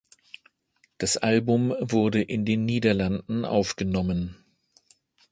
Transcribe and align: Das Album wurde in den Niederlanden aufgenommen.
Das 0.97 1.17
Album 1.17 1.75
wurde 1.79 2.23
in 2.23 2.43
den 2.43 2.65
Niederlanden 2.65 3.45
aufgenommen. 3.45 4.35